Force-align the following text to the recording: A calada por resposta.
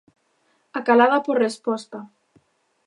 A 0.77 0.79
calada 0.87 1.17
por 1.25 1.35
resposta. 1.45 1.99